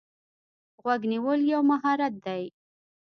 غوږ 0.81 1.01
نیول 1.11 1.39
یو 1.53 1.61
مهارت 1.71 2.13
دی. 2.25 2.43